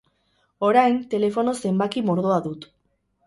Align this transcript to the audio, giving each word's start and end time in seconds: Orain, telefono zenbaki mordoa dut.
Orain, 0.69 0.95
telefono 1.11 1.53
zenbaki 1.67 2.05
mordoa 2.09 2.39
dut. 2.49 2.69